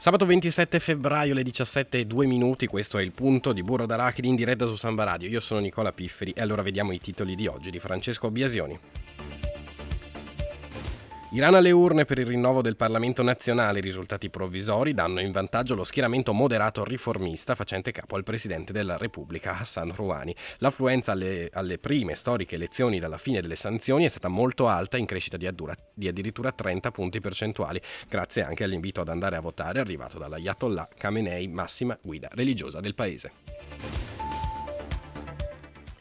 [0.00, 4.28] Sabato 27 febbraio alle 17 e 2 minuti, questo è il punto di Burro d'Arachidi
[4.28, 5.28] in diretta su Samba Radio.
[5.28, 8.78] Io sono Nicola Pifferi e allora vediamo i titoli di oggi di Francesco Biasioni.
[11.32, 13.78] Iran alle urne per il rinnovo del Parlamento nazionale.
[13.78, 18.96] I risultati provvisori danno in vantaggio lo schieramento moderato riformista facente capo al Presidente della
[18.96, 20.34] Repubblica Hassan Rouhani.
[20.58, 25.06] L'affluenza alle, alle prime storiche elezioni dalla fine delle sanzioni è stata molto alta, in
[25.06, 29.78] crescita di, addura, di addirittura 30 punti percentuali, grazie anche all'invito ad andare a votare
[29.78, 34.29] arrivato dall'Ayatollah Khamenei, massima guida religiosa del paese.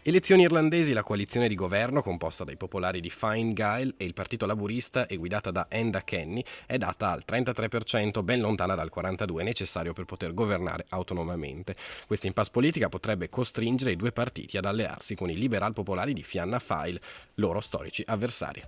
[0.09, 4.47] Elezioni irlandesi, la coalizione di governo, composta dai popolari di Fine Gael e il Partito
[4.47, 9.93] Laburista e guidata da Enda Kenny, è data al 33%, ben lontana dal 42% necessario
[9.93, 11.75] per poter governare autonomamente.
[12.07, 16.23] Questa impasse politica potrebbe costringere i due partiti ad allearsi con i liberal popolari di
[16.23, 16.99] Fianna Fáil,
[17.35, 18.63] loro storici avversari.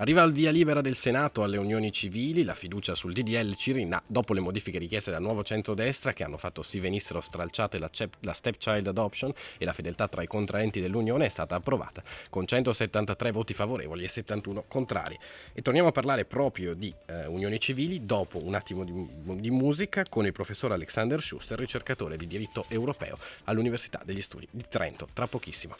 [0.00, 4.32] Arriva al via libera del Senato alle unioni civili la fiducia sul DDL Cirinà dopo
[4.32, 8.32] le modifiche richieste dal nuovo centrodestra che hanno fatto sì venissero stralciate la, cep- la
[8.32, 13.54] stepchild adoption e la fedeltà tra i contraenti dell'Unione è stata approvata con 173 voti
[13.54, 15.18] favorevoli e 71 contrari.
[15.52, 19.04] E torniamo a parlare proprio di eh, unioni civili dopo un attimo di,
[19.40, 24.64] di musica con il professor Alexander Schuster, ricercatore di diritto europeo all'Università degli Studi di
[24.68, 25.08] Trento.
[25.12, 25.74] Tra pochissimo.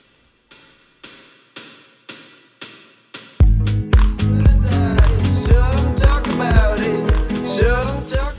[6.38, 7.46] about it.
[7.46, 8.37] Shouldn't talk.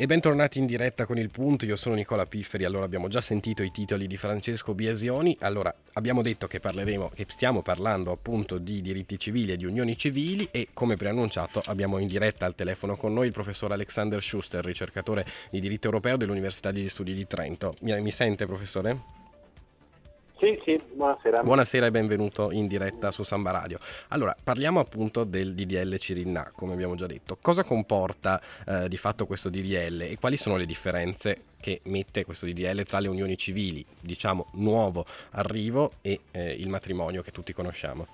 [0.00, 3.62] E bentornati in diretta con il punto, io sono Nicola Pifferi, allora abbiamo già sentito
[3.62, 8.80] i titoli di Francesco Biasioni, allora abbiamo detto che parleremo, che stiamo parlando appunto di
[8.80, 13.12] diritti civili e di unioni civili e come preannunciato abbiamo in diretta al telefono con
[13.12, 17.74] noi il professor Alexander Schuster, ricercatore di diritto europeo dell'Università degli Studi di Trento.
[17.82, 19.19] Mi, mi sente professore?
[20.40, 21.42] Sì, sì, buonasera.
[21.42, 23.78] Buonasera e benvenuto in diretta su Samba Radio.
[24.08, 27.36] Allora, parliamo appunto del DDL Cirinna, come abbiamo già detto.
[27.38, 32.46] Cosa comporta eh, di fatto questo DDL e quali sono le differenze che mette questo
[32.46, 38.06] DDL tra le unioni civili, diciamo nuovo arrivo, e eh, il matrimonio che tutti conosciamo?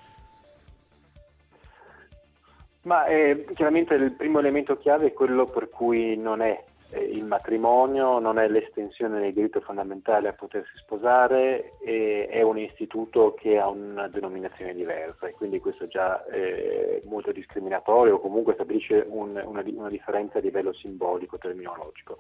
[2.83, 6.61] Ma eh, chiaramente il primo elemento chiave è quello per cui non è
[6.93, 13.59] il matrimonio non è l'estensione del diritto fondamentale a potersi sposare, è un istituto che
[13.59, 19.41] ha una denominazione diversa e quindi questo già è molto discriminatorio o comunque stabilisce un,
[19.45, 22.19] una, una, differenza a livello simbolico, terminologico.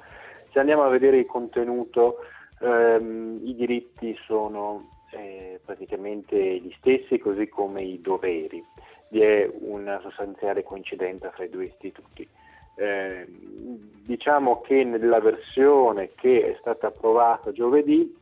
[0.53, 2.19] Se andiamo a vedere il contenuto,
[2.60, 8.65] ehm, i diritti sono eh, praticamente gli stessi, così come i doveri.
[9.09, 12.28] Vi è una sostanziale coincidenza fra i due istituti.
[12.78, 13.26] Eh,
[14.04, 18.14] diciamo che nella versione che è stata approvata giovedì,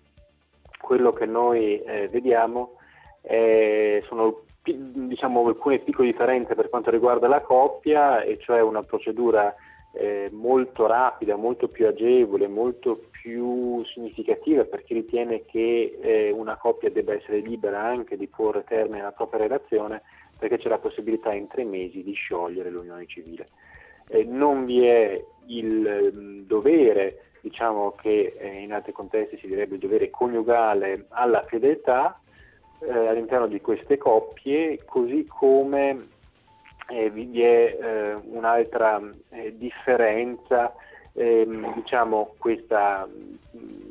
[0.81, 2.76] quello che noi eh, vediamo
[3.22, 9.53] eh, sono diciamo, alcune piccole differenze per quanto riguarda la coppia, e cioè una procedura
[9.92, 16.56] eh, molto rapida, molto più agevole, molto più significativa per chi ritiene che eh, una
[16.56, 20.03] coppia debba essere libera anche di porre termine alla propria relazione,
[20.38, 23.48] perché c'è la possibilità in tre mesi di sciogliere l'unione civile
[24.09, 29.75] eh, non vi è il mm, dovere, diciamo che eh, in altri contesti si direbbe
[29.75, 32.19] il dovere coniugale alla fedeltà
[32.81, 36.09] eh, all'interno di queste coppie, così come
[36.88, 39.00] eh, vi è eh, un'altra
[39.31, 40.75] eh, differenza,
[41.12, 43.84] ehm, diciamo questa mm,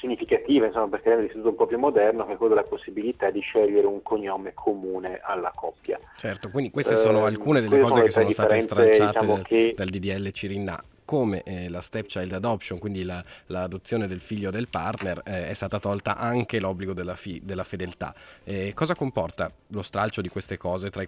[0.00, 3.40] significativa, insomma, perché rende l'istituto un po' più moderno, che è quello della possibilità di
[3.40, 5.98] scegliere un cognome comune alla coppia.
[6.16, 9.74] Certo, quindi queste sono eh, alcune delle cose che sono state stralciate diciamo che...
[9.76, 15.20] dal DDL Cirinna come eh, la stepchild adoption, quindi la, l'adozione del figlio del partner,
[15.24, 18.14] eh, è stata tolta anche l'obbligo della, fi- della fedeltà.
[18.44, 21.06] Eh, cosa comporta lo stralcio di queste cose tra i,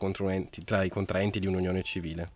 [0.65, 2.31] tra i contraenti di un'unione civile?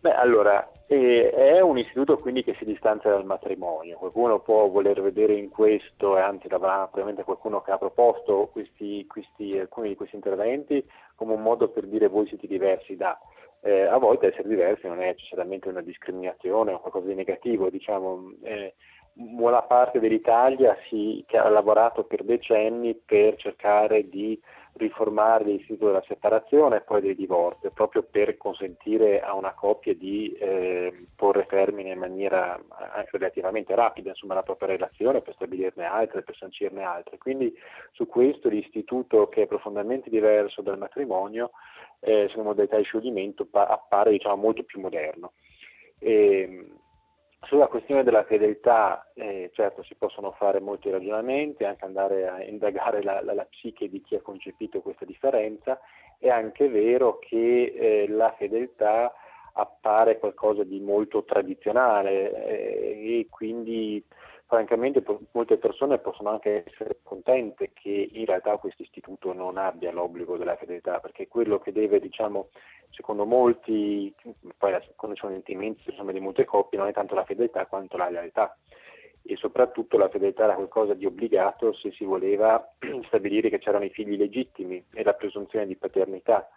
[0.00, 3.98] Beh, allora, eh, è un istituto quindi che si distanzia dal matrimonio.
[3.98, 9.06] Qualcuno può voler vedere in questo, e anzi avrà probabilmente qualcuno che ha proposto questi,
[9.06, 10.82] questi, alcuni di questi interventi
[11.14, 13.18] come un modo per dire voi siete diversi da.
[13.60, 18.32] Eh, a volte essere diversi non è necessariamente una discriminazione o qualcosa di negativo, diciamo.
[18.42, 18.74] Eh,
[19.12, 24.40] buona parte dell'Italia si, che ha lavorato per decenni per cercare di
[24.74, 30.32] riformare l'istituto della separazione e poi del divorzio, proprio per consentire a una coppia di
[30.32, 36.22] eh, porre termine in maniera eh, relativamente rapida insomma, la propria relazione, per stabilirne altre,
[36.22, 37.18] per sancirne altre.
[37.18, 37.54] Quindi
[37.92, 41.50] su questo l'istituto che è profondamente diverso dal matrimonio,
[42.00, 45.32] eh, sulla modalità di scioglimento, pa- appare diciamo, molto più moderno.
[45.98, 46.66] E,
[47.42, 53.02] sulla questione della fedeltà, eh, certo si possono fare molti ragionamenti, anche andare a indagare
[53.02, 55.80] la, la, la, psiche di chi ha concepito questa differenza,
[56.18, 59.12] è anche vero che eh, la fedeltà
[59.54, 64.04] appare qualcosa di molto tradizionale eh, e quindi
[64.50, 70.36] francamente molte persone possono anche essere contente che in realtà questo istituto non abbia l'obbligo
[70.36, 72.48] della fedeltà, perché quello che deve, diciamo,
[72.90, 74.12] secondo molti,
[74.58, 77.96] poi quando ci sono sentimenti insomma, di molte coppie, non è tanto la fedeltà quanto
[77.96, 78.58] la lealtà.
[79.22, 82.74] E soprattutto la fedeltà era qualcosa di obbligato se si voleva
[83.06, 86.48] stabilire che c'erano i figli legittimi e la presunzione di paternità,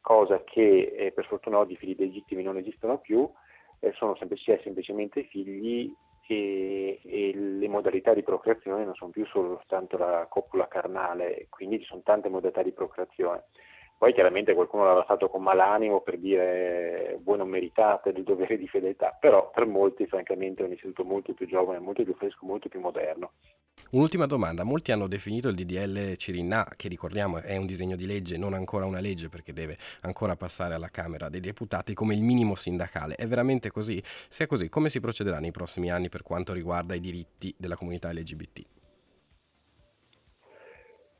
[0.00, 3.30] cosa che eh, per fortuna oggi i figli legittimi non esistono più,
[3.80, 5.94] eh, sono è semplicemente figli
[6.26, 11.86] e, e, le modalità di procreazione non sono più soltanto la copula carnale, quindi ci
[11.86, 13.44] sono tante modalità di procreazione.
[14.02, 18.66] Poi chiaramente qualcuno l'aveva fatto con malanimo per dire voi non meritate del dovere di
[18.66, 22.68] fedeltà, però per molti francamente è un istituto molto più giovane, molto più fresco, molto
[22.68, 23.34] più moderno.
[23.92, 28.36] Un'ultima domanda, molti hanno definito il DDL Cirinna, che ricordiamo è un disegno di legge,
[28.36, 32.56] non ancora una legge perché deve ancora passare alla Camera dei Deputati, come il minimo
[32.56, 33.14] sindacale.
[33.14, 34.02] È veramente così?
[34.02, 37.76] Se è così, come si procederà nei prossimi anni per quanto riguarda i diritti della
[37.76, 38.81] comunità LGBT?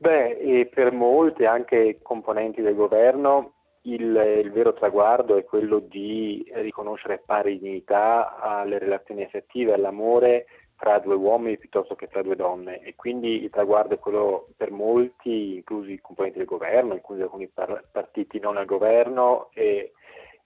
[0.03, 3.53] Beh, per molti, anche componenti del governo,
[3.83, 10.99] il, il, vero traguardo è quello di riconoscere pari dignità alle relazioni affettive, all'amore tra
[10.99, 12.81] due uomini piuttosto che tra due donne.
[12.81, 17.47] E quindi il traguardo è quello per molti, inclusi i componenti del governo, inclusi alcuni
[17.47, 19.51] par- partiti non al governo,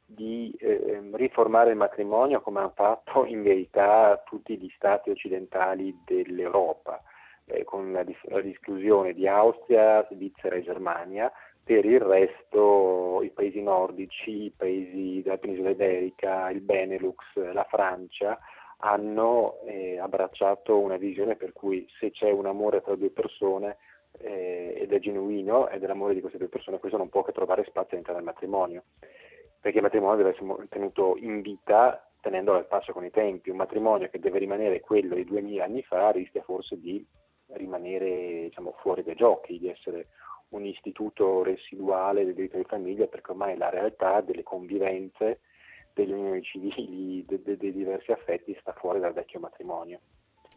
[0.05, 7.01] di eh, riformare il matrimonio come hanno fatto in verità tutti gli stati occidentali dell'Europa
[7.47, 11.31] eh, con la, dis- la disclusione di Austria, Svizzera e Germania,
[11.63, 18.39] per il resto i paesi nordici, i paesi della penisola iberica, il Benelux, la Francia
[18.79, 23.77] hanno eh, abbracciato una visione per cui se c'è un amore tra due persone
[24.19, 27.63] eh, ed è genuino è l'amore di queste due persone, questo non può che trovare
[27.63, 28.83] spazio all'interno del matrimonio,
[29.59, 33.49] perché il matrimonio deve essere tenuto in vita tenendolo al passo con i tempi.
[33.49, 37.05] Un matrimonio che deve rimanere quello di duemila anni fa rischia forse di
[37.53, 40.07] rimanere diciamo, fuori dai giochi, di essere
[40.49, 45.39] un istituto residuale del diritto di famiglia, perché ormai la realtà delle convivenze,
[45.93, 49.99] delle unioni civili, dei de, de diversi affetti sta fuori dal vecchio matrimonio.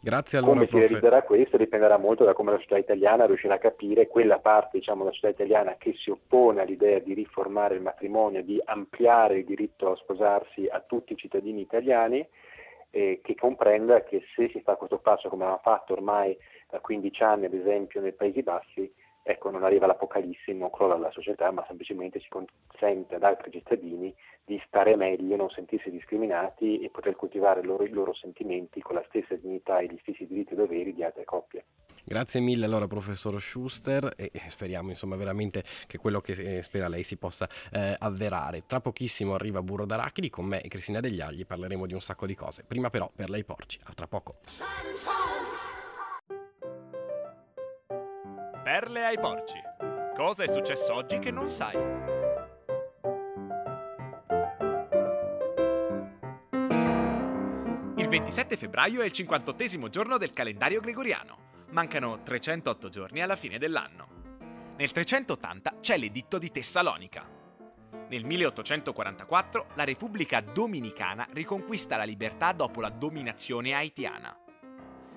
[0.02, 3.58] Grazie allora, come si realizzerà questo dipenderà molto da come la società italiana riuscirà a
[3.58, 8.42] capire quella parte diciamo, della società italiana che si oppone all'idea di riformare il matrimonio,
[8.42, 12.26] di ampliare il diritto a sposarsi a tutti i cittadini italiani,
[12.90, 16.36] eh, che comprenda che se si fa questo passo come ha fatto ormai
[16.68, 18.92] da 15 anni ad esempio nei Paesi Bassi,
[19.22, 24.14] ecco, non arriva l'apocalisse, non crolla la società, ma semplicemente si consente ad altri cittadini
[24.44, 29.04] di stare meglio, non sentirsi discriminati e poter coltivare loro, i loro sentimenti con la
[29.08, 31.64] stessa dignità e gli stessi diritti e doveri di altre coppie.
[32.04, 37.02] Grazie mille allora professor Schuster e speriamo insomma veramente che quello che eh, spera lei
[37.02, 38.64] si possa eh, avverare.
[38.66, 42.26] Tra pochissimo arriva Burro d'Arachidi, con me e Cristina Degli Agli parleremo di un sacco
[42.26, 42.64] di cose.
[42.66, 44.38] Prima però per lei porci, a tra poco.
[48.62, 49.58] Perle ai porci.
[50.14, 51.76] Cosa è successo oggi che non sai?
[57.96, 61.49] Il 27 febbraio è il 58 giorno del calendario gregoriano.
[61.70, 64.08] Mancano 308 giorni alla fine dell'anno.
[64.76, 67.24] Nel 380 c'è l'editto di Tessalonica.
[68.08, 74.36] Nel 1844 la Repubblica Dominicana riconquista la libertà dopo la dominazione haitiana.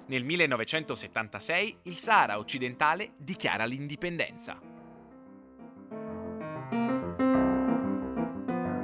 [0.06, 4.60] Nel 1976 il Sahara occidentale dichiara l'indipendenza.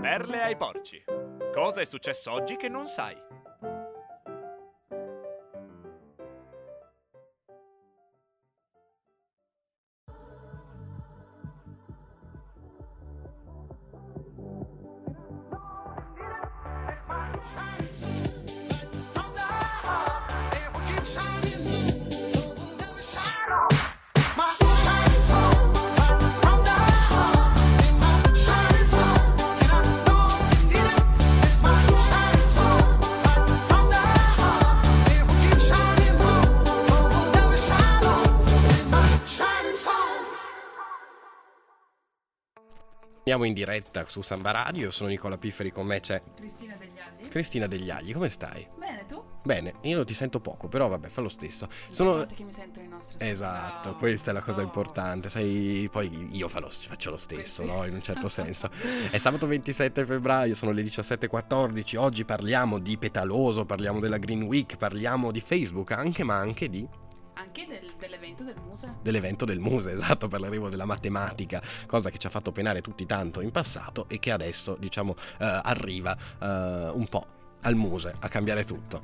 [0.01, 1.03] Perle ai porci.
[1.53, 3.28] Cosa è successo oggi che non sai?
[43.29, 46.97] Siamo in diretta su Samba Radio, io sono Nicola Pifferi, con me c'è Cristina degli
[46.97, 47.27] Agli.
[47.27, 48.65] Cristina Degli Agli, come stai?
[48.75, 49.23] Bene, tu?
[49.43, 51.67] Bene, io ti sento poco, però vabbè, fa lo stesso.
[51.91, 52.25] Sono...
[52.25, 53.97] Che mi sentono i nostri Esatto, ascoltatori.
[53.99, 54.63] questa è la cosa Oh.
[54.63, 57.67] importante, sai, poi io lo- faccio lo stesso, sì.
[57.69, 57.85] no?
[57.85, 58.71] In un certo senso.
[59.11, 64.75] È sabato 27 febbraio, sono le 17.14, oggi parliamo di Petaloso, parliamo della Green Week,
[64.75, 66.87] parliamo di Facebook anche, ma anche di
[67.39, 68.95] Anche del- dell'evento del Muse.
[69.01, 73.05] dell'evento del Muse, esatto, per l'arrivo della matematica, cosa che ci ha fatto penare tutti
[73.05, 77.25] tanto in passato e che adesso, diciamo, eh, arriva eh, un po'
[77.61, 79.03] al Muse a cambiare tutto.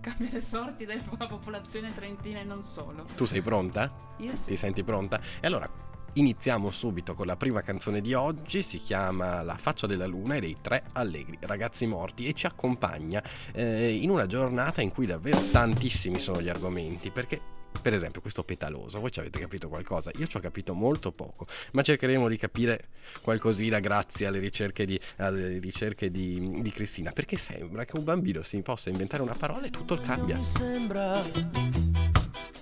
[0.00, 3.04] Cambia le sorti della popolazione trentina e non solo.
[3.16, 3.88] Tu sei pronta?
[4.18, 4.56] Io Ti sì.
[4.56, 5.20] senti pronta?
[5.40, 5.68] E allora
[6.14, 10.40] iniziamo subito con la prima canzone di oggi, si chiama La faccia della luna e
[10.40, 15.38] dei tre allegri ragazzi morti e ci accompagna eh, in una giornata in cui davvero
[15.50, 17.40] tantissimi sono gli argomenti, perché
[17.80, 20.10] per esempio questo petaloso, voi ci avete capito qualcosa?
[20.16, 22.88] Io ci ho capito molto poco, ma cercheremo di capire
[23.22, 28.42] qualcosina grazie alle ricerche di, alle ricerche di, di Cristina, perché sembra che un bambino
[28.42, 30.36] si possa inventare una parola e tutto cambia.
[30.36, 31.22] Mi sembra,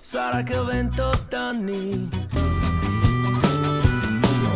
[0.00, 2.62] sarà che ho 28 anni.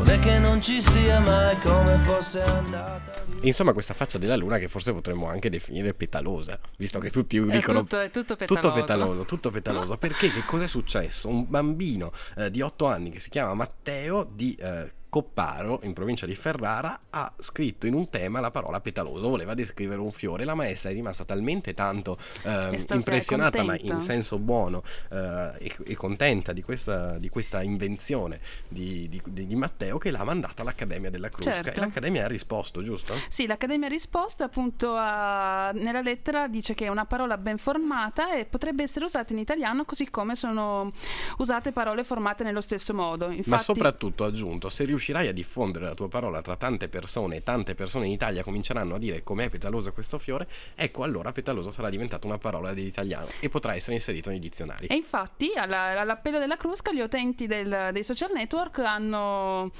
[0.09, 3.27] Non è che non ci sia mai come fosse andata.
[3.43, 7.43] Insomma, questa faccia della luna che forse potremmo anche definire petalosa, visto che tutti È
[7.43, 8.69] dicono tutto, è tutto petaloso.
[8.69, 9.99] tutto petaloso, tutto petaloso.
[9.99, 11.29] Perché che cos'è successo?
[11.29, 16.27] Un bambino eh, di 8 anni che si chiama Matteo di eh, Copparo, in provincia
[16.27, 20.45] di Ferrara, ha scritto in un tema la parola petaloso, voleva descrivere un fiore.
[20.45, 25.95] La maestra è rimasta talmente tanto eh, impressionata, ma in senso buono eh, e, e
[25.97, 31.29] contenta di questa, di questa invenzione di, di- di- Matteo, che l'ha mandata all'Accademia della
[31.29, 31.53] Crusca.
[31.53, 31.81] Certo.
[31.81, 33.15] E l'Accademia ha risposto, giusto?
[33.29, 38.35] Sì, l'Accademia ha risposto appunto a- nella lettera dice che è una parola ben formata
[38.35, 40.93] e potrebbe essere usata in italiano così come sono
[41.39, 43.31] usate parole formate nello stesso modo.
[43.31, 47.37] Infatti, Ma soprattutto ha aggiunto, se riuscirai a diffondere la tua parola tra tante persone
[47.37, 51.71] e tante persone in Italia cominceranno a dire com'è petaloso questo fiore, ecco allora petaloso
[51.71, 54.89] sarà diventata una parola dell'italiano e potrà essere inserito nei dizionari.
[54.89, 59.71] E infatti, alla- all'appello della Crusca, gli utenti del- dei social network hanno,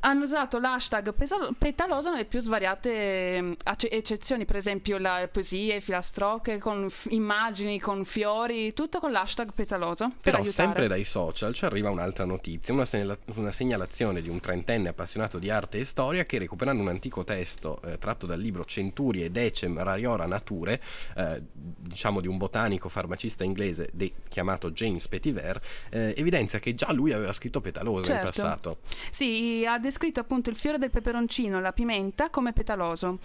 [0.00, 6.58] hanno usato l'hashtag pesa- petaloso nelle più svariate acce- eccezioni, per esempio la poesie, filastrocche,
[6.58, 10.08] con f- immagini, con fiori, tutto con l'hashtag petaloso.
[10.08, 10.64] Per Però aiutare.
[10.66, 15.38] sempre dai social ci arriva un'altra notizia, una, segnala- una segnalazione di un trentenne appassionato
[15.38, 19.82] di arte e storia che recuperando un antico testo eh, tratto dal libro Centurie Decem
[19.82, 20.80] Rariora Nature,
[21.16, 26.92] eh, diciamo di un botanico farmacista inglese de- chiamato James Petiver, eh, evidenzia che già
[26.92, 28.26] lui aveva scritto petaloso in Certo.
[28.26, 28.78] passato.
[29.10, 33.18] Sì, ha descritto appunto il fiore del peperoncino, la pimenta, come petaloso.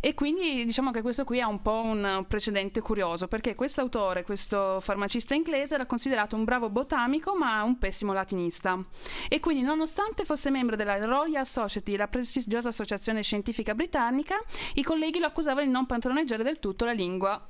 [0.00, 4.24] E quindi diciamo che questo qui ha un po' un precedente curioso, perché questo autore,
[4.24, 8.82] questo farmacista inglese, era considerato un bravo botanico, ma un pessimo latinista.
[9.28, 14.36] E quindi, nonostante fosse membro della Royal Society, la prestigiosa associazione scientifica britannica,
[14.74, 17.46] i colleghi lo accusavano di non padroneggiare del tutto la lingua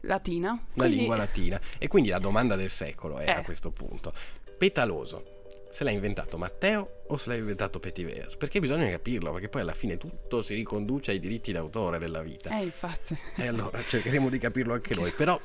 [0.00, 0.50] latina.
[0.50, 1.60] La Quindi- lingua latina.
[1.78, 3.32] E quindi la domanda del secolo è Eh.
[3.32, 4.12] a questo punto:
[4.58, 5.35] petaloso.
[5.76, 8.38] Se l'ha inventato Matteo o se l'ha inventato Petiver?
[8.38, 12.48] Perché bisogna capirlo, perché poi alla fine tutto si riconduce ai diritti d'autore della vita.
[12.58, 13.14] Eh, infatti.
[13.36, 15.12] E allora cercheremo di capirlo anche noi.
[15.14, 15.38] Però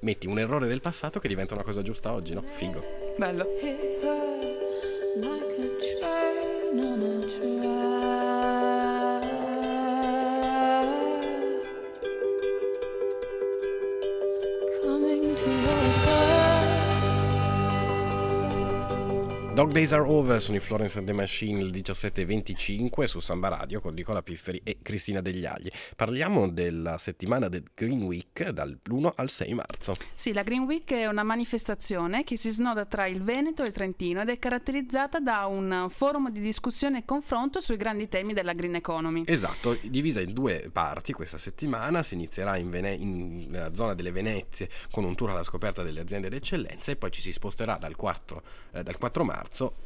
[0.00, 2.42] metti un errore del passato che diventa una cosa giusta oggi, no?
[2.42, 2.84] Figo.
[3.16, 3.46] Bello.
[19.54, 23.82] Dog Days Are Over sono i Florence and the Machine il 17.25 su Samba Radio
[23.82, 25.68] con Nicola Pifferi e Cristina Degli Agli.
[25.94, 29.92] Parliamo della settimana del Green Week dall'1 al 6 marzo.
[30.14, 33.74] Sì, la Green Week è una manifestazione che si snoda tra il Veneto e il
[33.74, 38.54] Trentino ed è caratterizzata da un forum di discussione e confronto sui grandi temi della
[38.54, 39.24] green economy.
[39.26, 44.12] Esatto, divisa in due parti questa settimana, si inizierà in Vene- in- nella zona delle
[44.12, 47.96] Venezie con un tour alla scoperta delle aziende d'eccellenza e poi ci si sposterà dal
[47.96, 48.42] 4,
[48.72, 49.40] eh, dal 4 marzo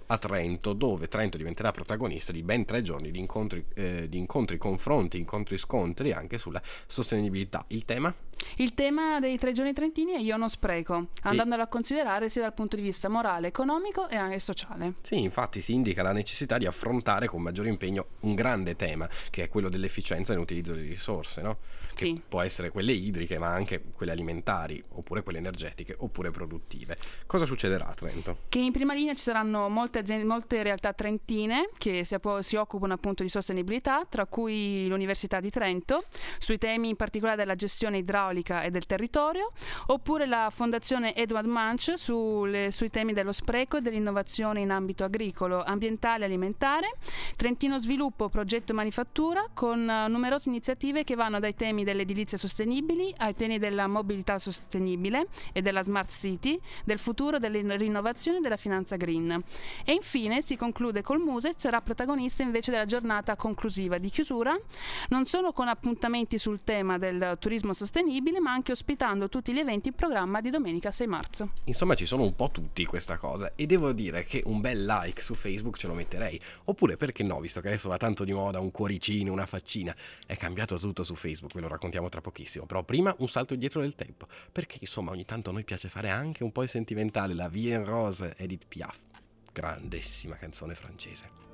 [0.08, 4.58] a Trento, dove Trento diventerà protagonista di ben tre giorni di incontri, eh, di incontri
[4.58, 7.64] confronti, incontri scontri anche sulla sostenibilità.
[7.68, 8.14] Il tema?
[8.56, 12.54] Il tema dei tre giorni trentini è io non spreco, andandolo a considerare sia dal
[12.54, 14.94] punto di vista morale, economico e anche sociale.
[15.02, 19.44] Sì, infatti si indica la necessità di affrontare con maggiore impegno un grande tema, che
[19.44, 21.58] è quello dell'efficienza nell'utilizzo delle risorse, no?
[21.96, 22.20] Sì.
[22.28, 26.96] può essere quelle idriche, ma anche quelle alimentari, oppure quelle energetiche, oppure produttive.
[27.24, 28.38] Cosa succederà a Trento?
[28.48, 32.92] Che in prima linea ci saranno molte, aziende, molte realtà trentine che si, si, occupano
[32.92, 36.04] appunto di sostenibilità, tra cui l'Università di Trento,
[36.38, 39.52] sui temi in particolare della gestione idraulica e del territorio,
[39.86, 45.62] oppure la Fondazione Edward Munch sulle, sui temi dello spreco e dell'innovazione in ambito agricolo,
[45.62, 46.94] ambientale e alimentare,
[47.36, 53.34] Trentino Sviluppo, progetto manifattura, con uh, numerose iniziative che vanno dai temi dell'edilizia sostenibili ai
[53.34, 58.96] temi della mobilità sostenibile e della smart city, del futuro delle rinnovazione e della finanza
[58.96, 59.42] green.
[59.84, 64.58] E infine si conclude col Muse, sarà protagonista invece della giornata conclusiva di chiusura,
[65.08, 69.88] non solo con appuntamenti sul tema del turismo sostenibile, ma anche ospitando tutti gli eventi
[69.88, 71.50] in programma di domenica 6 marzo.
[71.64, 75.22] Insomma, ci sono un po' tutti questa cosa e devo dire che un bel like
[75.22, 76.40] su Facebook ce lo metterei.
[76.64, 79.94] Oppure perché no, visto che adesso va tanto di moda un cuoricino, una faccina.
[80.26, 82.66] È cambiato tutto su Facebook, ve lo raccontiamo tra pochissimo.
[82.66, 86.10] Però prima un salto indietro del tempo, perché insomma ogni tanto a noi piace fare
[86.10, 88.98] anche un po' il sentimentale, la Vie en Rose Edith Piaf.
[89.52, 91.44] Grandissima canzone francese.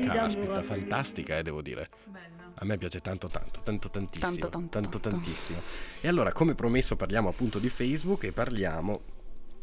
[0.00, 1.88] Caspita, fantastica, eh, devo dire.
[2.06, 2.47] Bella.
[2.60, 4.48] A me piace tanto, tanto, tanto, tantissimo.
[4.48, 5.08] Tanto, tanto, tanto.
[5.08, 5.60] tantissimo.
[6.00, 9.00] E allora, come promesso, parliamo appunto di Facebook e parliamo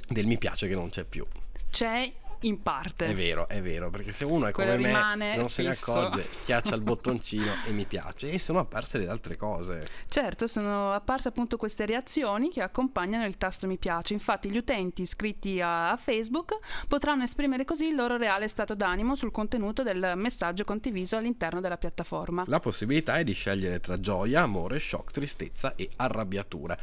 [0.07, 1.25] del mi piace che non c'è più.
[1.71, 3.08] C'è in parte.
[3.08, 6.00] È vero, è vero, perché se uno è Quello come me, non se ne fisso.
[6.00, 8.32] accorge, schiaccia il bottoncino e mi piace.
[8.32, 9.88] E sono apparse le altre cose.
[10.08, 14.13] Certo, sono apparse appunto queste reazioni che accompagnano il tasto mi piace.
[14.13, 19.32] Infatti gli utenti iscritti a Facebook potranno esprimere così il loro reale stato d'animo sul
[19.32, 22.44] contenuto del messaggio condiviso all'interno della piattaforma.
[22.48, 26.77] La possibilità è di scegliere tra gioia, amore, shock, tristezza e arrabbiatura.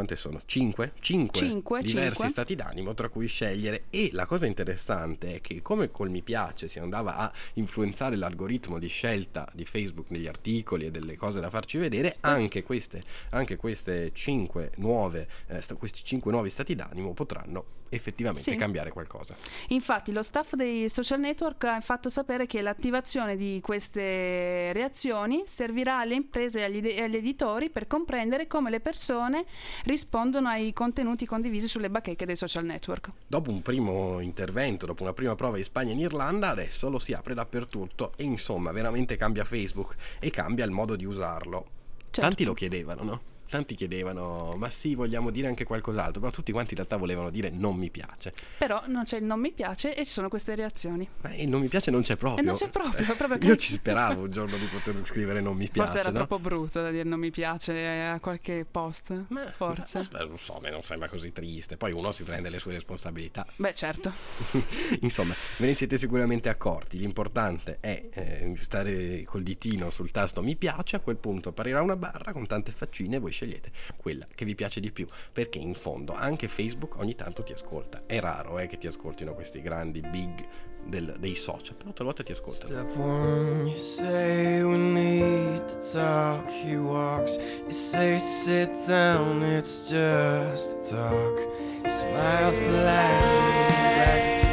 [0.00, 0.40] Quante sono?
[0.46, 0.92] Cinque?
[0.98, 2.28] Cinque, Cinque, diversi cinque.
[2.30, 3.84] stati d'animo tra cui scegliere.
[3.90, 8.78] E la cosa interessante è che, come col mi piace si andava a influenzare l'algoritmo
[8.78, 13.56] di scelta di Facebook negli articoli e delle cose da farci vedere, anche queste, anche
[13.56, 18.56] queste cinque nuove, eh, questi cinque nuovi stati d'animo potranno effettivamente Sì.
[18.56, 19.34] cambiare qualcosa.
[19.68, 25.98] Infatti lo staff dei social network ha fatto sapere che l'attivazione di queste reazioni servirà
[25.98, 29.44] alle imprese e agli, ed- agli editori per comprendere come le persone
[29.84, 33.10] rispondono ai contenuti condivisi sulle bacheche dei social network.
[33.26, 36.98] Dopo un primo intervento, dopo una prima prova in Spagna e in Irlanda, adesso lo
[36.98, 41.66] si apre dappertutto e insomma veramente cambia Facebook e cambia il modo di usarlo.
[42.04, 42.20] Certo.
[42.20, 43.20] Tanti lo chiedevano, no?
[43.50, 47.50] Tanti chiedevano, ma sì, vogliamo dire anche qualcos'altro, però tutti quanti in realtà volevano dire
[47.50, 48.32] non mi piace.
[48.58, 51.08] Però non c'è il non mi piace e ci sono queste reazioni.
[51.22, 52.44] Ma il non mi piace non c'è proprio.
[52.44, 55.56] E non c'è proprio, proprio che- Io ci speravo un giorno di poter scrivere non
[55.56, 55.90] mi piace.
[55.90, 56.14] Forse era no?
[56.14, 59.24] troppo brutto da dire non mi piace a qualche post.
[59.28, 60.08] Ma, Forse.
[60.12, 61.76] ma- non so, non sembra così triste.
[61.76, 63.44] Poi uno si prende le sue responsabilità.
[63.56, 64.12] Beh, certo.
[65.00, 66.98] Insomma, ve ne siete sicuramente accorti.
[66.98, 70.94] L'importante è eh, stare col ditino sul tasto mi piace.
[70.94, 74.54] A quel punto apparirà una barra con tante faccine e voi scegliete quella che vi
[74.54, 75.06] piace di più.
[75.32, 78.02] Perché in fondo anche Facebook ogni tanto ti ascolta.
[78.06, 80.46] È raro eh, che ti ascoltino questi grandi big
[80.84, 82.72] del- dei social, però talvolta ti ascoltano.
[82.72, 86.48] Step one, you say we need to talk.
[86.48, 91.38] He walks, you say sit down, it's just talk.
[91.82, 94.50] He smiles politely a life.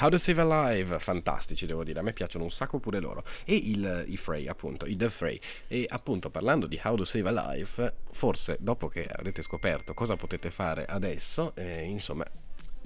[0.00, 3.24] How to Save a Life, fantastici devo dire, a me piacciono un sacco pure loro.
[3.44, 5.40] E il, i Frey, appunto, i The Frey.
[5.66, 10.14] E appunto parlando di How to Save a Life, forse dopo che avrete scoperto cosa
[10.14, 12.24] potete fare adesso, eh, insomma,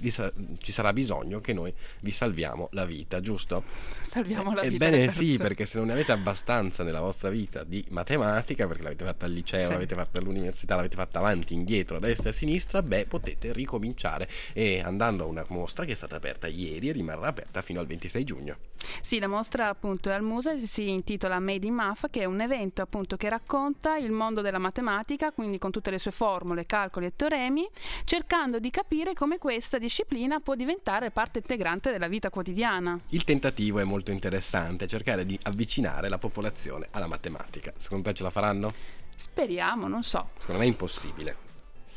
[0.09, 3.63] sa- ci sarà bisogno che noi vi salviamo la vita, giusto?
[4.03, 4.85] Salviamo la vita.
[4.85, 9.05] Ebbene sì, perché se non ne avete abbastanza nella vostra vita di matematica, perché l'avete
[9.05, 9.71] fatta al liceo, Sì.
[9.71, 14.27] l'avete fatta all'università, l'avete fatta avanti, indietro, a destra e a sinistra, beh, potete ricominciare
[14.53, 17.87] e andando a una mostra che è stata aperta ieri e rimarrà aperta fino al
[17.87, 18.57] 26 giugno.
[19.01, 22.41] Sì, la mostra appunto è al Muse, si intitola Made in Math, che è un
[22.41, 27.05] evento appunto che racconta il mondo della matematica, quindi con tutte le sue formule, calcoli
[27.07, 27.65] e teoremi,
[28.03, 29.91] cercando di capire come questa disciplina
[30.41, 32.99] può diventare parte integrante della vita quotidiana.
[33.09, 37.71] Il tentativo è molto interessante, cercare di avvicinare la popolazione alla matematica.
[37.77, 38.73] Secondo te ce la faranno?
[39.15, 40.29] Speriamo, non so.
[40.35, 41.51] Secondo me è impossibile.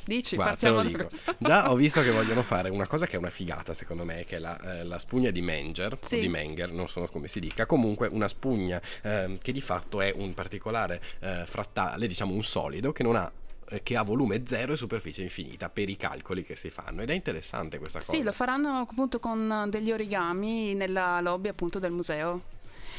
[0.04, 1.08] Dici, Guarda, te lo dico.
[1.38, 4.36] Già ho visto che vogliono fare una cosa che è una figata, secondo me, che
[4.36, 6.16] è la, eh, la spugna di Menger, Sì.
[6.16, 7.66] o di Menger, non so come si dica.
[7.66, 12.92] Comunque una spugna ehm, che di fatto è un particolare eh, frattale, diciamo un solido,
[12.92, 13.45] che non ha eh,
[13.82, 17.14] che ha volume zero e superficie infinita per i calcoli che si fanno ed è
[17.14, 18.12] interessante questa cosa.
[18.12, 22.54] Sì, lo faranno appunto con degli origami nella lobby appunto del museo.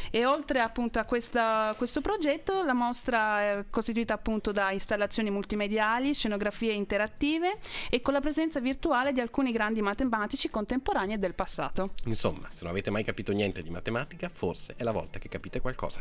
[0.10, 6.14] E oltre appunto a questa- questo progetto, la mostra è costituita appunto da installazioni multimediali,
[6.14, 7.58] scenografie interattive
[7.90, 11.92] e con la presenza virtuale di alcuni grandi matematici contemporanei e del passato.
[12.06, 15.60] Insomma, se non avete mai capito niente di matematica, forse è la volta che capite
[15.60, 16.00] qualcosa.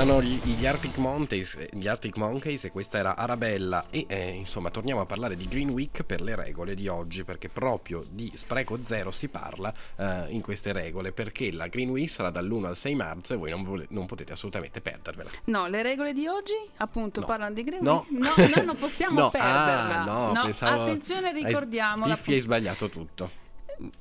[0.00, 4.70] Erano gli, Arctic Monkeys, eh, gli Arctic Monkeys e questa era Arabella e eh, insomma
[4.70, 8.78] torniamo a parlare di Green Week per le regole di oggi perché proprio di spreco
[8.82, 12.94] zero si parla eh, in queste regole perché la Green Week sarà dall'1 al 6
[12.94, 15.28] marzo e voi non, vole- non potete assolutamente perdervela.
[15.44, 17.26] No, le regole di oggi appunto No.
[17.26, 18.06] parlano di Green No.
[18.08, 18.24] Week.
[18.24, 20.00] No, noi non possiamo No, perderla.
[20.00, 23.30] ah, no, pensavo- attenzione, hai- ricordiamo Piffi hai sbagliato tutto.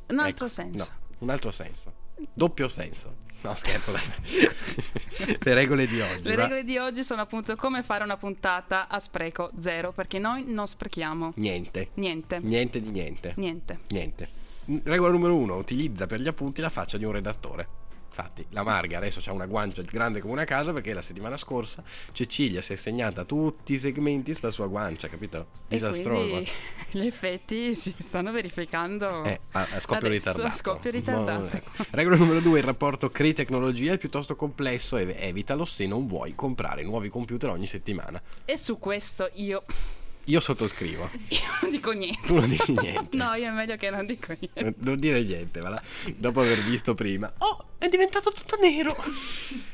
[0.07, 0.91] un altro Ecco, senso.
[0.93, 1.93] No, un altro senso.
[2.33, 3.27] Doppio senso.
[3.41, 4.02] No, scherzo, dai.
[5.39, 6.30] Le regole di oggi.
[6.30, 6.41] Le va?
[6.43, 10.67] regole di oggi sono appunto come fare una puntata a spreco zero, perché noi non
[10.67, 11.89] sprechiamo Niente.
[11.95, 12.39] niente.
[12.39, 13.34] Niente di niente.
[13.38, 13.80] Niente.
[13.89, 14.30] Niente.
[14.84, 17.67] Regola numero uno, utilizza per gli appunti la faccia di un redattore.
[18.10, 21.84] Infatti, la Marga adesso ha una guancia grande come una casa perché la settimana scorsa
[22.12, 25.48] Cecilia si è segnata tutti i segmenti sulla sua guancia, capito?
[25.67, 26.34] Disastroso.
[26.34, 26.50] quindi
[26.91, 29.24] gli effetti si stanno verificando.
[29.24, 30.48] Eh, a, a scoppio Adesso, ritardato.
[30.48, 31.39] a scoppio ritardato.
[31.41, 31.72] No, ecco.
[31.91, 36.84] Regola numero due: il rapporto crei-tecnologia è piuttosto complesso e evitalo se non vuoi comprare
[36.84, 38.22] nuovi computer ogni settimana.
[38.43, 39.63] E su questo io,
[40.29, 42.27] Io sottoscrivo, io non dico niente.
[42.27, 43.17] tu non dici niente.
[43.17, 44.75] No, io è meglio che non dico niente.
[44.77, 45.81] Non dire niente, va là.
[46.15, 47.31] Dopo aver visto prima.
[47.39, 48.95] Oh, è diventato tutto nero.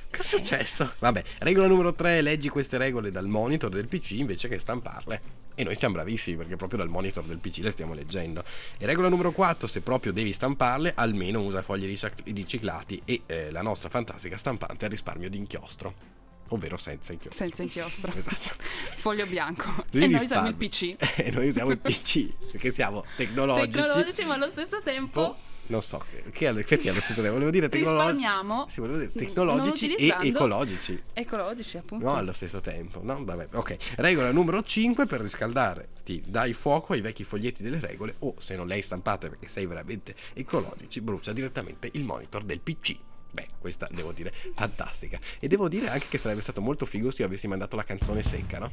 [0.09, 0.93] Che è successo?
[0.99, 5.43] Vabbè, regola numero 3, leggi queste regole dal monitor del PC invece che stamparle.
[5.55, 8.41] E noi siamo bravissimi perché proprio dal monitor del PC le stiamo leggendo.
[8.77, 13.61] E regola numero 4, se proprio devi stamparle, almeno usa fogli riciclati e eh, la
[13.61, 16.14] nostra fantastica stampante a risparmio di inchiostro.
[16.49, 17.45] Ovvero senza inchiostro.
[17.45, 18.12] Senza inchiostro.
[18.15, 18.63] Esatto.
[18.95, 19.86] Foglio bianco.
[19.91, 20.95] Lì e noi usiamo il PC.
[21.17, 23.71] E noi usiamo il PC perché siamo tecnologici.
[23.71, 27.49] Tecnologici, ma allo stesso tempo Po- non so che, che perché allo stesso tempo volevo
[27.49, 28.17] dire tecnologici.
[28.17, 28.65] risparmiamo.
[28.67, 31.01] Sì, volevo dire tecnologici e ecologici.
[31.13, 32.05] Ecologici, appunto.
[32.05, 33.01] No, allo stesso tempo.
[33.03, 33.77] No, vabbè, ok.
[33.95, 35.89] Regola numero 5 per riscaldare.
[36.03, 39.47] Ti dai fuoco ai vecchi foglietti delle regole o se non le hai stampate perché
[39.47, 42.95] sei veramente ecologici, brucia direttamente il monitor del PC.
[43.36, 45.19] Beh, questa devo dire fantastica.
[45.39, 48.24] E devo dire anche che sarebbe stato molto figo se io avessi mandato la canzone
[48.24, 48.71] secca, no?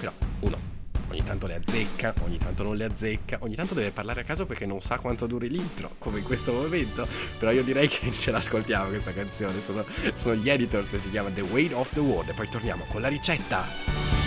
[0.00, 0.58] Però, uno,
[1.10, 4.46] ogni tanto le azzecca, ogni tanto non le azzecca, ogni tanto deve parlare a caso
[4.46, 7.06] perché non sa quanto duri l'intro, come in questo momento.
[7.38, 11.42] Però io direi che ce l'ascoltiamo questa canzone, sono, sono gli editors si chiama The
[11.42, 12.30] Weight of the World.
[12.30, 14.19] E poi torniamo con la ricetta.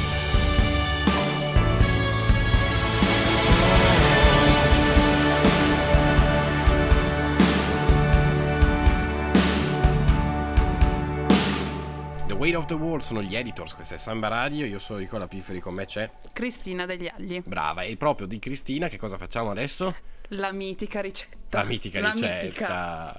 [12.43, 15.61] Weight of the World sono gli editors, questa è Samba Radio, io sono Nicola Pifferi,
[15.61, 17.41] con me c'è Cristina degli Agli.
[17.41, 19.95] Brava, e proprio di Cristina che cosa facciamo adesso?
[20.31, 21.59] La mitica ricetta.
[21.59, 22.43] La mitica La ricetta.
[22.43, 23.13] mitica.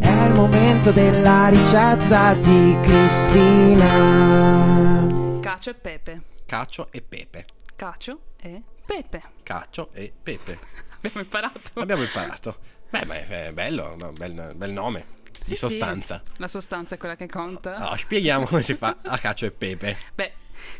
[0.00, 3.88] È il momento della ricetta di Cristina.
[5.42, 6.22] Cacio e pepe.
[6.46, 7.44] Cacio e pepe.
[7.76, 9.22] Cacio e pepe.
[9.42, 10.58] Cacio e pepe.
[10.96, 11.78] Abbiamo imparato.
[11.78, 12.56] Abbiamo imparato.
[12.88, 14.12] Beh, beh, è bello, no?
[14.12, 15.18] bel, bel nome.
[15.40, 16.22] Sì, di sì, sostanza.
[16.36, 17.76] la sostanza è quella che conta.
[17.76, 19.96] Allora, spieghiamo come si fa a cacio e pepe.
[20.14, 20.32] Beh,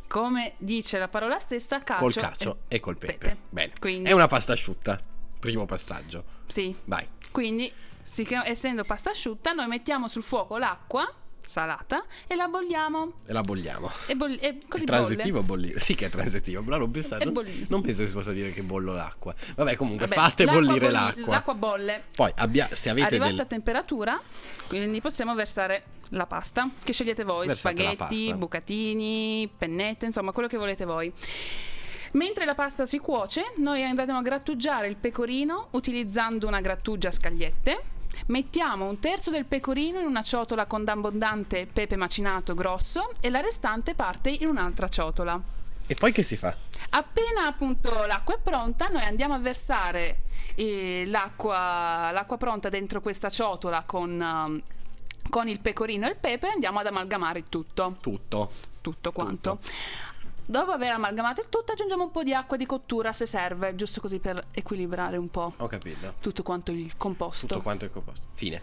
[0.06, 2.00] come dice la parola stessa, cacio.
[2.00, 3.14] Col cacio e col pepe.
[3.14, 3.36] pepe.
[3.48, 3.72] Bene.
[3.80, 5.00] Quindi- È una pasta asciutta.
[5.38, 6.24] Primo passaggio.
[6.46, 6.76] Sì.
[6.84, 7.06] Vai.
[7.30, 7.72] Quindi,
[8.44, 11.10] essendo pasta asciutta, noi mettiamo sul fuoco l'acqua
[11.44, 13.12] salata e la bolliamo.
[13.26, 13.90] E la bolliamo.
[14.06, 14.98] E, boll- e così È bolle.
[15.04, 15.78] transitivo bollire?
[15.80, 18.62] Sì che è transitivo, però non, pensate- non- non penso che si possa dire che
[18.62, 19.34] bollo l'acqua.
[19.56, 21.32] Vabbè, comunque Vabbè, fate l'acqua bollire bolli- l'acqua.
[21.32, 22.02] L'acqua bolle.
[22.14, 23.46] Poi abbia- se avete Arrivata del...
[23.46, 24.20] temperatura,
[24.68, 30.56] quindi possiamo versare la pasta che scegliete voi, Versate spaghetti, bucatini, pennette, insomma quello che
[30.56, 31.12] volete voi.
[32.12, 37.12] Mentre la pasta si cuoce, noi andiamo a grattugiare il pecorino utilizzando una grattugia a
[37.12, 37.80] scagliette.
[38.26, 43.40] Mettiamo un terzo del pecorino in una ciotola con abbondante pepe macinato grosso e la
[43.40, 45.40] restante parte in un'altra ciotola.
[45.86, 46.54] E poi che si fa?
[46.90, 50.22] Appena appunto l'acqua è pronta, noi andiamo a versare
[50.54, 54.62] eh, l'acqua, l'acqua pronta dentro questa ciotola con, um,
[55.28, 58.52] con il pecorino e il pepe e andiamo ad amalgamare tutto, Tutto.
[58.80, 59.58] tutto quanto.
[60.50, 64.00] Dopo aver amalgamato il tutto aggiungiamo un po' di acqua di cottura se serve, giusto
[64.00, 66.14] così per equilibrare un po' Ho capito.
[66.20, 67.46] tutto quanto il composto.
[67.46, 68.26] Tutto quanto è composto.
[68.34, 68.60] Fine.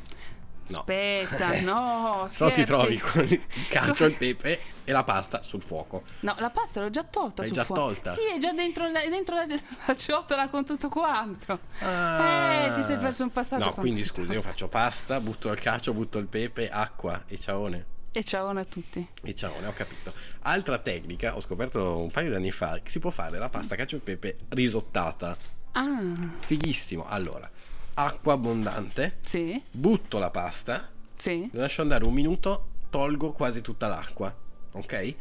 [0.67, 0.79] No.
[0.79, 2.63] Aspetta, no, no ti scherzi.
[2.65, 6.03] trovi con il calcio, il pepe e la pasta sul fuoco.
[6.19, 7.81] No, la pasta l'ho già tolta L'hai sul già fuoco.
[7.83, 8.11] tolta?
[8.11, 9.45] Sì, è già dentro, la, dentro la,
[9.85, 11.57] la ciotola con tutto quanto.
[11.79, 15.93] Eh, ti sei perso un passaggio No, quindi scusa, io faccio pasta, butto il cacio,
[15.93, 17.85] butto il pepe, acqua e ciaone.
[18.11, 19.07] E ciao a tutti.
[19.21, 20.11] E ciao, ne ho capito.
[20.41, 23.75] Altra tecnica, ho scoperto un paio di anni fa, che si può fare la pasta
[23.75, 25.37] cacio e pepe risottata.
[25.73, 27.05] Ah, Fighissimo.
[27.07, 27.49] Allora,
[27.93, 31.47] acqua abbondante, sì, butto la pasta, sì.
[31.51, 34.35] lo lascio andare un minuto, tolgo quasi tutta l'acqua,
[34.71, 35.15] ok?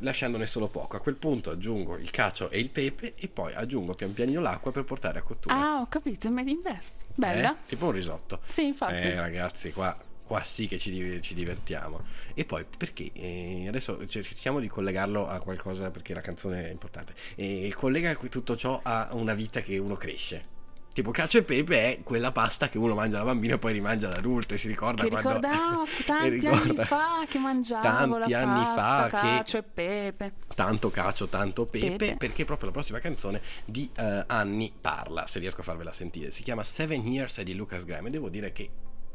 [0.00, 0.96] Lasciandone solo poco.
[0.96, 4.70] A quel punto aggiungo il cacio e il pepe e poi aggiungo pian pianino l'acqua
[4.70, 5.54] per portare a cottura.
[5.56, 6.96] Ah, ho capito, ma d'inverno.
[7.16, 7.52] Bella.
[7.52, 7.56] Eh?
[7.66, 8.40] Tipo un risotto.
[8.44, 8.94] Sì, infatti.
[8.94, 9.96] Eh, ragazzi, qua,
[10.28, 12.02] qua sì che ci, ci divertiamo.
[12.34, 13.10] E poi perché?
[13.14, 17.14] Eh, adesso cer- cerchiamo di collegarlo a qualcosa perché la canzone è importante.
[17.34, 20.56] E collega tutto ciò a una vita che uno cresce.
[20.92, 24.08] Tipo cacio e pepe è quella pasta che uno mangia da bambino e poi rimangia
[24.08, 25.34] da adulto e si ricorda Che quando...
[25.34, 29.62] ricordavo e tanti anni ricorda fa che mangiavo tanti anni pasta, fa che- cacio e
[29.62, 30.32] pepe.
[30.56, 32.16] tanto cacio, tanto pepe, Pepe.
[32.16, 36.32] perché proprio la prossima canzone di eh, Anni parla, se riesco a farvela sentire.
[36.32, 38.68] Si chiama Seven Years di Lucas Graham e devo dire che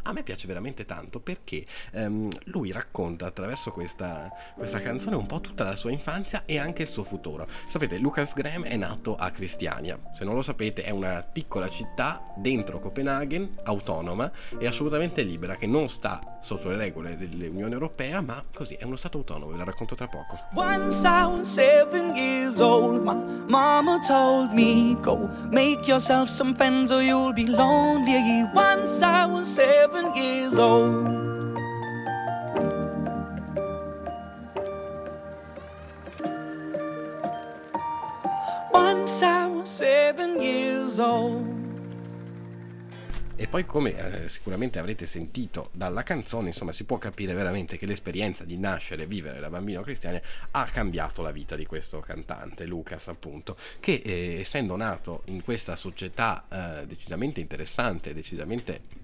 [0.03, 5.41] a me piace veramente tanto perché ehm, lui racconta attraverso questa, questa canzone un po'
[5.41, 7.47] tutta la sua infanzia e anche il suo futuro.
[7.67, 12.21] Sapete, Lucas Graham è nato a Cristiania, se non lo sapete è una piccola città
[12.35, 18.43] dentro Copenaghen, autonoma e assolutamente libera, che non sta sotto le regole dell'Unione Europea, ma
[18.53, 20.37] così è uno stato autonomo, ve la racconto tra poco.
[20.55, 23.15] Once I was seven years old, my
[23.47, 28.43] mama told me, Go make yourself some friends or you'll be lonely.
[28.53, 30.15] Once I was seven seven
[40.41, 41.61] years old.
[43.35, 47.85] E poi come eh, sicuramente avrete sentito dalla canzone, insomma si può capire veramente che
[47.85, 50.19] l'esperienza di nascere e vivere da bambino cristiano
[50.51, 55.75] ha cambiato la vita di questo cantante, Lucas appunto, che eh, essendo nato in questa
[55.75, 59.02] società eh, decisamente interessante, decisamente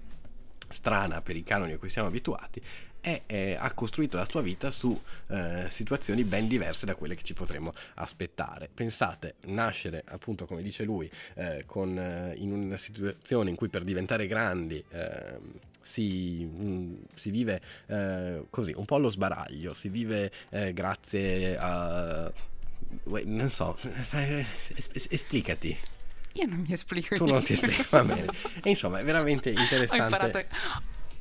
[0.70, 2.62] strana per i canoni a cui siamo abituati,
[3.00, 7.22] è, eh, ha costruito la sua vita su eh, situazioni ben diverse da quelle che
[7.22, 8.68] ci potremmo aspettare.
[8.72, 13.84] Pensate, nascere appunto come dice lui eh, con, eh, in una situazione in cui per
[13.84, 15.38] diventare grandi ehm,
[15.80, 22.30] si, mm, si vive eh, così, un po' allo sbaraglio, si vive eh, grazie a...
[23.24, 23.78] Non so,
[24.12, 25.76] eh, es- es- esplicati.
[26.34, 27.14] Io non mi esplico.
[27.16, 28.26] Tu non ti spieghi, va bene.
[28.62, 30.46] E insomma, è veramente interessante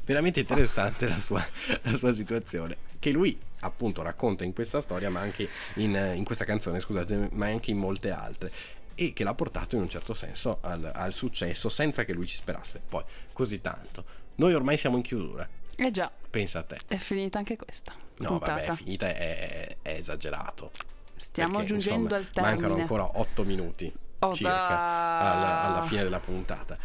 [0.09, 1.47] veramente interessante la sua,
[1.83, 6.45] la sua situazione che lui appunto racconta in questa storia ma anche in, in questa
[6.45, 8.51] canzone scusate ma anche in molte altre
[8.95, 12.37] e che l'ha portato in un certo senso al, al successo senza che lui ci
[12.37, 14.03] sperasse poi così tanto
[14.35, 17.93] noi ormai siamo in chiusura Eh già, pensa a te è finita anche questa.
[18.17, 18.53] no puntata.
[18.53, 20.71] vabbè finita è, è esagerato
[21.17, 22.55] Stiamo perché, giungendo insomma, al termine.
[22.55, 26.77] Mancano ancora 8 minuti Oh, circa alla, alla fine della puntata.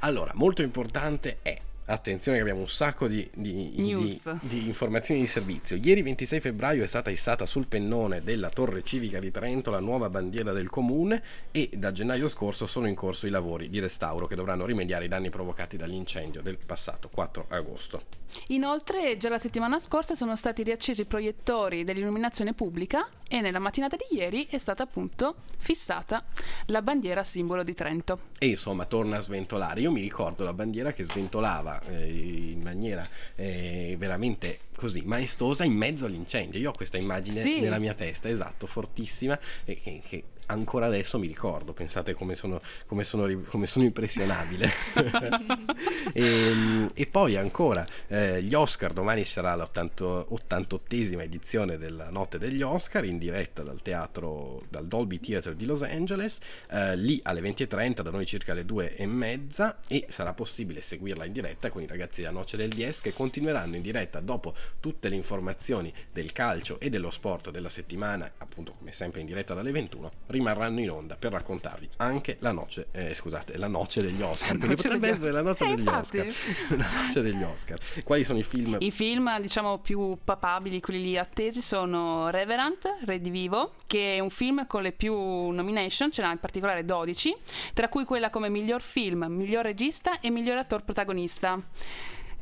[0.00, 1.60] Allora, molto importante è.
[1.90, 5.74] Attenzione che abbiamo un sacco di, di- di- di informazioni di servizio.
[5.74, 10.08] Ieri 26 febbraio è stata issata sul pennone della Torre Civica di Trento la nuova
[10.08, 14.36] bandiera del comune e da gennaio scorso sono in corso i lavori di restauro che
[14.36, 18.18] dovranno rimediare i danni provocati dall'incendio del passato 4 agosto.
[18.48, 23.96] Inoltre, già la settimana scorsa sono stati riaccesi i proiettori dell'illuminazione pubblica e nella mattinata
[23.96, 26.24] di ieri è stata appunto fissata
[26.66, 28.20] la bandiera simbolo di Trento.
[28.38, 29.80] E insomma torna a sventolare.
[29.80, 32.06] Io mi ricordo la bandiera che sventolava eh,
[32.52, 36.58] in maniera eh, veramente così maestosa in mezzo all'incendio.
[36.60, 37.60] Io ho questa immagine Sì.
[37.60, 41.72] nella mia testa, esatto, fortissima, e che, che ancora adesso mi ricordo.
[41.72, 44.68] Pensate come sono, come sono, come sono impressionabile.
[46.12, 53.04] e, e poi ancora eh, gli Oscar, domani sarà l'88esima edizione della Notte degli Oscar
[53.04, 56.38] in diretta dal teatro, dal Dolby Theatre di Los Angeles,
[56.70, 61.70] eh, lì alle 20.30, da noi circa alle 2.30 e sarà possibile seguirla in diretta
[61.70, 65.92] con i ragazzi della Noce del Dies che continueranno in diretta dopo tutte le informazioni
[66.12, 70.10] del calcio e dello sport della settimana, appunto come sempre in diretta dalle 21,
[70.40, 74.74] rimarranno in onda per raccontarvi anche la noce, eh, scusate, la noce degli Oscar, noce
[74.74, 76.18] potrebbe essere la noce Eh, degli infatti.
[76.18, 76.78] Oscar.
[76.78, 77.78] la noce degli Oscar.
[78.04, 78.76] Quali sono i film?
[78.80, 84.18] I film, diciamo, più papabili, quelli lì attesi, sono Reverant, Re di Vivo, che è
[84.20, 87.36] un film con le più nomination, ce n'ha in particolare 12,
[87.74, 91.60] tra cui quella come miglior film, miglior regista e miglior attore protagonista.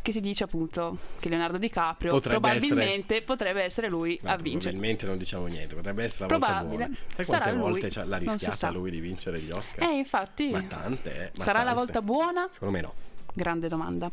[0.08, 4.60] Che si dice appunto che Leonardo DiCaprio Potrebbe probabilmente potrebbe essere lui Ma a vincere.
[4.70, 6.90] probabilmente non diciamo niente, potrebbe essere la volta buona.
[7.08, 9.86] Sai Sarà quante lui, volte c'ha- l'ha rischiata lui di vincere gli Oscar?
[9.86, 11.74] Eh, infatti, Ma tante, eh, ma sarà la tante.
[11.74, 12.48] volta buona?
[12.50, 12.94] Secondo me no.
[13.34, 14.10] Grande domanda.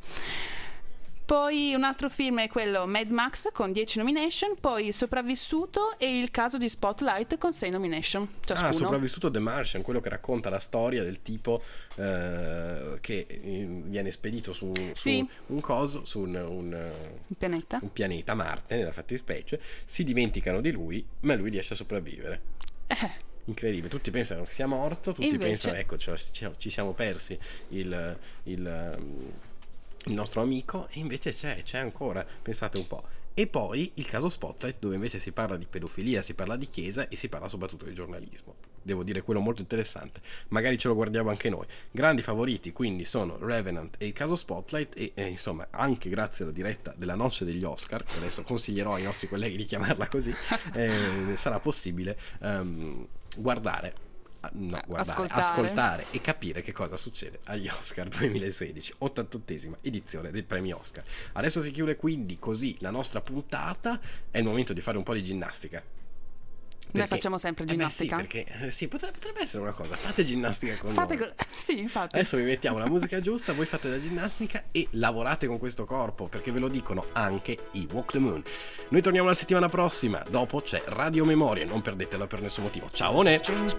[1.26, 6.30] Poi un altro film è quello Mad Max con 10 nomination, poi Sopravvissuto e Il
[6.30, 8.70] caso di Spotlight con 6 nomination ciascuno.
[8.70, 11.64] Ah, sopravvissuto The Martian, quello che racconta la storia del tipo
[11.96, 15.28] eh, che eh, viene spedito su, su Sì.
[15.48, 16.92] un coso, su un, un,
[17.28, 17.80] Il pianeta.
[17.82, 22.42] un pianeta, Marte nella fattispecie, si dimenticano di lui, ma lui riesce a sopravvivere.
[22.86, 27.38] Eh, Incredibile, tutti pensano che sia morto, tutti Invece- pensano, ecco, ci, siamo persi
[27.70, 28.98] il, il,
[30.06, 33.04] il nostro amico e invece c'è, c'è ancora, pensate un po'.
[33.38, 37.10] E poi il caso Spotlight dove invece si parla di pedofilia, si parla di chiesa
[37.10, 38.56] e si parla soprattutto di giornalismo.
[38.82, 40.22] Devo dire quello molto interessante.
[40.50, 41.66] Magari ce lo guardiamo anche noi.
[41.92, 46.54] Grandi favoriti quindi sono Revenant e il caso Spotlight e eh, insomma anche grazie alla
[46.54, 50.34] diretta della noce degli Oscar, che adesso consiglierò ai nostri colleghi di chiamarla così,
[50.74, 54.06] eh, sarà possibile ehm, guardare
[54.54, 55.42] no, guardare, Ascoltare.
[55.42, 61.04] ascoltare e capire che cosa succede agli Oscar 2016, 88esima edizione dei premi Oscar.
[61.34, 64.00] Adesso si chiude quindi così la nostra puntata,
[64.32, 65.84] è il momento di fare un po' di ginnastica.
[67.00, 68.16] Noi facciamo sempre Eh beh, ginnastica.
[68.18, 71.28] sì, perché eh, sì, potrebbe, potrebbe essere una cosa, fate ginnastica con Fate noi.
[71.28, 72.16] co- sì, infatti.
[72.16, 76.28] Adesso vi mettiamo la musica giusta, voi fate la ginnastica e lavorate con questo corpo,
[76.28, 78.44] perché ve lo dicono anche i Walk the Moon.
[78.90, 82.90] Noi torniamo la settimana prossima, dopo c'è Radio Memoria, non perdetela per nessun motivo.
[82.92, 83.14] Ciao!
[83.24, 83.76] Strange